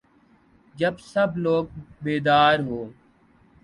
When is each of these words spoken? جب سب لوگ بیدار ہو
جب 0.75 0.93
سب 1.03 1.37
لوگ 1.37 1.65
بیدار 2.03 2.59
ہو 2.59 2.81